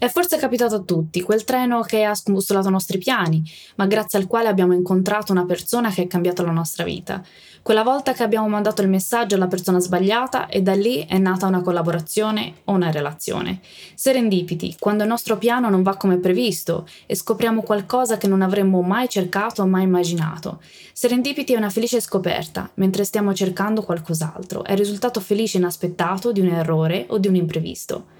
[0.00, 3.44] È forse capitato a tutti, quel treno che ha scombustolato i nostri piani,
[3.74, 7.22] ma grazie al quale abbiamo incontrato una persona che ha cambiato la nostra vita.
[7.60, 11.46] Quella volta che abbiamo mandato il messaggio alla persona sbagliata e da lì è nata
[11.46, 13.60] una collaborazione o una relazione.
[13.94, 18.80] Serendipiti, quando il nostro piano non va come previsto e scopriamo qualcosa che non avremmo
[18.80, 20.62] mai cercato o mai immaginato.
[20.94, 26.40] Serendipiti è una felice scoperta, mentre stiamo cercando qualcos'altro, è il risultato felice inaspettato di
[26.40, 28.16] un errore o di un imprevisto.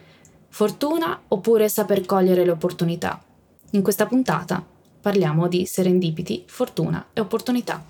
[0.51, 3.23] Fortuna oppure saper cogliere le opportunità?
[3.71, 4.63] In questa puntata
[5.01, 7.83] parliamo di serendipiti, fortuna e opportunità.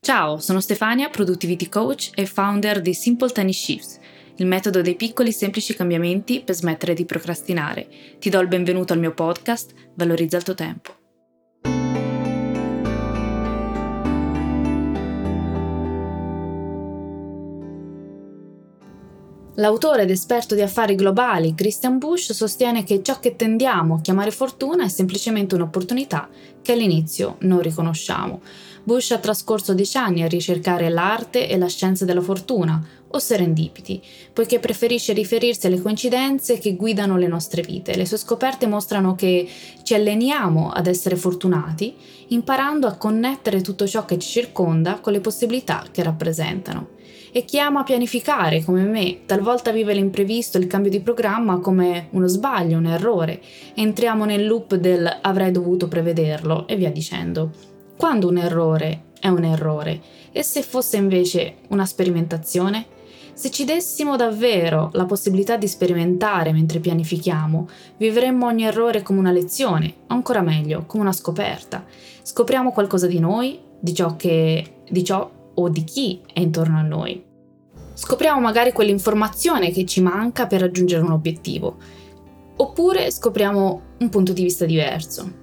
[0.00, 4.00] Ciao, sono Stefania, Productivity Coach e founder di Simple Tiny Shifts,
[4.36, 7.88] il metodo dei piccoli semplici cambiamenti per smettere di procrastinare.
[8.18, 11.01] Ti do il benvenuto al mio podcast, Valorizza il tuo tempo.
[19.56, 24.30] L'autore ed esperto di affari globali Christian Bush sostiene che ciò che tendiamo a chiamare
[24.30, 26.26] fortuna è semplicemente un'opportunità
[26.62, 28.40] che all'inizio non riconosciamo.
[28.82, 34.00] Bush ha trascorso dieci anni a ricercare l'arte e la scienza della fortuna, o serendipiti,
[34.32, 37.94] poiché preferisce riferirsi alle coincidenze che guidano le nostre vite.
[37.94, 39.46] Le sue scoperte mostrano che
[39.82, 41.94] ci alleniamo ad essere fortunati,
[42.28, 47.00] imparando a connettere tutto ciò che ci circonda con le possibilità che rappresentano
[47.32, 52.26] e chi ama pianificare come me talvolta vive l'imprevisto, il cambio di programma come uno
[52.26, 53.40] sbaglio, un errore.
[53.74, 57.50] Entriamo nel loop del avrei dovuto prevederlo e via dicendo.
[57.96, 62.86] Quando un errore è un errore e se fosse invece una sperimentazione?
[63.32, 67.66] Se ci dessimo davvero la possibilità di sperimentare mentre pianifichiamo,
[67.96, 71.82] vivremmo ogni errore come una lezione, o ancora meglio, come una scoperta.
[72.22, 76.82] Scopriamo qualcosa di noi, di ciò che di ciò o di chi è intorno a
[76.82, 77.24] noi.
[77.94, 81.76] Scopriamo magari quell'informazione che ci manca per raggiungere un obiettivo,
[82.56, 85.40] oppure scopriamo un punto di vista diverso.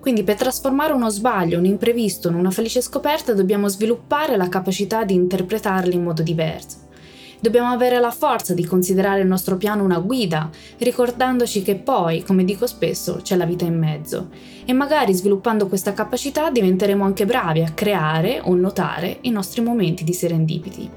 [0.00, 5.04] Quindi per trasformare uno sbaglio, un imprevisto in una felice scoperta dobbiamo sviluppare la capacità
[5.04, 6.87] di interpretarli in modo diverso.
[7.40, 12.44] Dobbiamo avere la forza di considerare il nostro piano una guida, ricordandoci che poi, come
[12.44, 14.30] dico spesso, c'è la vita in mezzo.
[14.64, 20.02] E magari sviluppando questa capacità diventeremo anche bravi a creare o notare i nostri momenti
[20.02, 20.90] di serendipiti.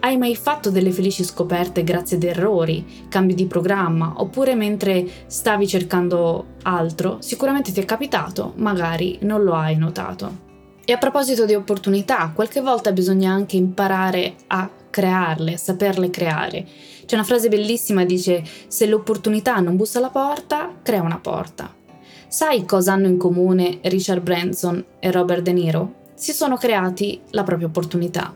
[0.00, 5.66] Hai mai fatto delle felici scoperte grazie ad errori, cambi di programma, oppure mentre stavi
[5.66, 7.18] cercando altro?
[7.20, 10.52] Sicuramente ti è capitato, magari non lo hai notato.
[10.84, 16.64] E a proposito di opportunità, qualche volta bisogna anche imparare a crearle, saperle creare.
[17.04, 21.74] C'è una frase bellissima, dice, se l'opportunità non bussa alla porta, crea una porta.
[22.28, 25.94] Sai cosa hanno in comune Richard Branson e Robert De Niro?
[26.14, 28.32] Si sono creati la propria opportunità.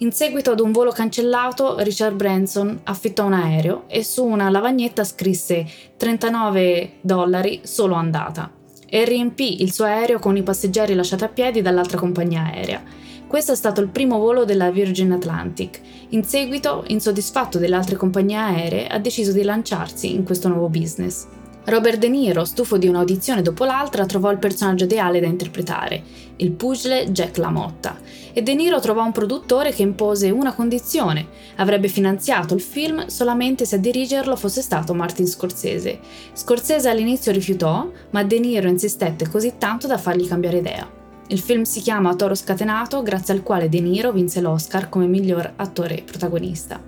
[0.00, 5.04] In seguito ad un volo cancellato, Richard Branson affittò un aereo e su una lavagnetta
[5.04, 5.66] scrisse
[5.96, 8.50] 39 dollari solo andata
[8.86, 13.06] e riempì il suo aereo con i passeggeri lasciati a piedi dall'altra compagnia aerea.
[13.28, 15.82] Questo è stato il primo volo della Virgin Atlantic.
[16.08, 21.26] In seguito, insoddisfatto delle altre compagnie aeree, ha deciso di lanciarsi in questo nuovo business.
[21.66, 26.02] Robert De Niro, stufo di un'audizione dopo l'altra, trovò il personaggio ideale da interpretare,
[26.36, 27.98] il pugile Jack LaMotta,
[28.32, 33.66] e De Niro trovò un produttore che impose una condizione, avrebbe finanziato il film solamente
[33.66, 35.98] se a dirigerlo fosse stato Martin Scorsese.
[36.32, 40.97] Scorsese all'inizio rifiutò, ma De Niro insistette così tanto da fargli cambiare idea.
[41.30, 45.52] Il film si chiama Toro Scatenato, grazie al quale De Niro vinse l'Oscar come miglior
[45.56, 46.82] attore protagonista.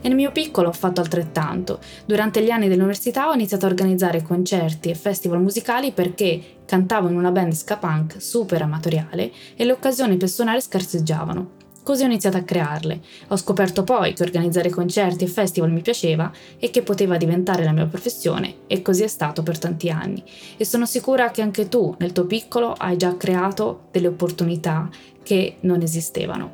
[0.00, 1.78] E nel mio piccolo ho fatto altrettanto.
[2.04, 7.16] Durante gli anni dell'università ho iniziato a organizzare concerti e festival musicali perché cantavo in
[7.16, 11.55] una band ska punk super amatoriale e le occasioni per suonare scarseggiavano.
[11.86, 13.00] Così ho iniziato a crearle.
[13.28, 17.70] Ho scoperto poi che organizzare concerti e festival mi piaceva e che poteva diventare la
[17.70, 20.20] mia professione e così è stato per tanti anni.
[20.56, 24.88] E sono sicura che anche tu, nel tuo piccolo, hai già creato delle opportunità
[25.22, 26.50] che non esistevano.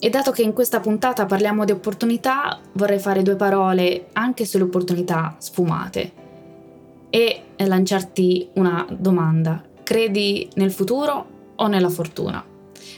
[0.00, 4.64] E dato che in questa puntata parliamo di opportunità, vorrei fare due parole anche sulle
[4.64, 6.12] opportunità sfumate
[7.10, 9.62] e lanciarti una domanda.
[9.84, 12.50] Credi nel futuro o nella fortuna?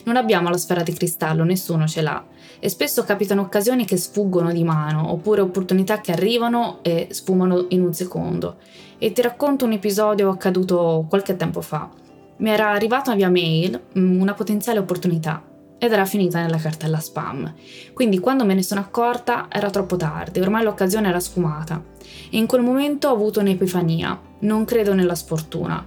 [0.04, 2.24] Non abbiamo la sfera di cristallo, nessuno ce l'ha.
[2.58, 7.82] E spesso capitano occasioni che sfuggono di mano, oppure opportunità che arrivano e sfumano in
[7.82, 8.56] un secondo.
[8.98, 11.90] E ti racconto un episodio accaduto qualche tempo fa.
[12.36, 15.42] Mi era arrivata via mail mm, una potenziale opportunità
[15.78, 17.52] ed era finita nella cartella spam.
[17.92, 21.82] Quindi quando me ne sono accorta era troppo tardi, ormai l'occasione era sfumata.
[22.30, 24.18] E in quel momento ho avuto un'epifania.
[24.40, 25.84] Non credo nella sfortuna.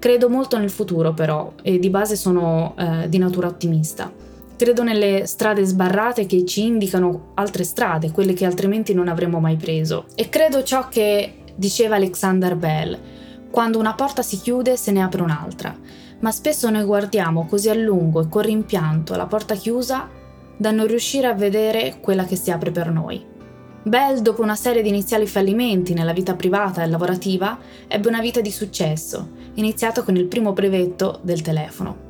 [0.00, 4.10] Credo molto nel futuro però e di base sono eh, di natura ottimista.
[4.56, 9.56] Credo nelle strade sbarrate che ci indicano altre strade, quelle che altrimenti non avremmo mai
[9.56, 10.06] preso.
[10.16, 12.98] E credo ciò che diceva Alexander Bell,
[13.48, 15.76] quando una porta si chiude se ne apre un'altra
[16.20, 20.08] ma spesso noi guardiamo così a lungo e con rimpianto la porta chiusa
[20.56, 23.29] da non riuscire a vedere quella che si apre per noi.
[23.82, 28.42] Bell, dopo una serie di iniziali fallimenti nella vita privata e lavorativa, ebbe una vita
[28.42, 32.08] di successo, iniziato con il primo brevetto del telefono.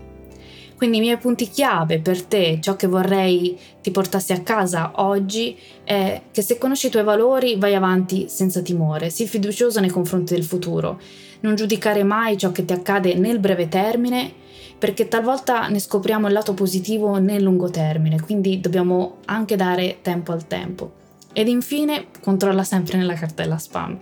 [0.76, 5.56] Quindi i miei punti chiave per te, ciò che vorrei ti portassi a casa oggi,
[5.84, 10.34] è che se conosci i tuoi valori vai avanti senza timore, sii fiducioso nei confronti
[10.34, 10.98] del futuro
[11.40, 14.32] non giudicare mai ciò che ti accade nel breve termine,
[14.78, 20.32] perché talvolta ne scopriamo il lato positivo nel lungo termine, quindi dobbiamo anche dare tempo
[20.32, 20.99] al tempo.
[21.32, 23.98] Ed infine, controlla sempre nella cartella spam.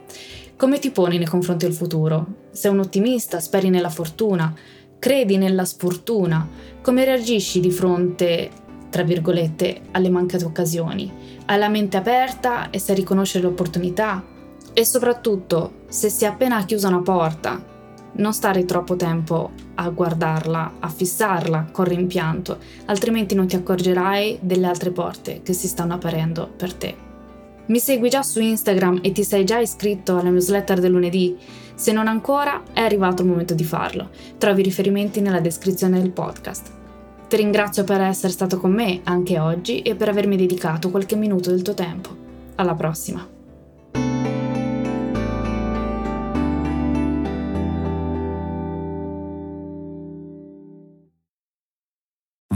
[0.56, 2.26] Come ti poni nei confronti del futuro?
[2.50, 4.54] Sei un ottimista, speri nella fortuna,
[4.98, 6.48] credi nella sfortuna?
[6.80, 8.50] Come reagisci di fronte,
[8.90, 11.12] tra virgolette, alle mancate occasioni?
[11.44, 14.24] Hai la mente aperta e sai riconoscere le opportunità?
[14.72, 17.62] E soprattutto, se si è appena chiusa una porta,
[18.12, 24.66] non stare troppo tempo a guardarla, a fissarla con rimpianto, altrimenti non ti accorgerai delle
[24.66, 27.07] altre porte che si stanno aprendo per te.
[27.68, 31.36] Mi segui già su Instagram e ti sei già iscritto alla newsletter del lunedì?
[31.74, 34.08] Se non ancora, è arrivato il momento di farlo.
[34.38, 36.70] Trovi riferimenti nella descrizione del podcast.
[37.28, 41.50] Ti ringrazio per essere stato con me anche oggi e per avermi dedicato qualche minuto
[41.50, 42.08] del tuo tempo.
[42.54, 43.37] Alla prossima!